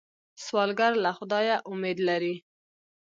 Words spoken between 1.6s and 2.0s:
امید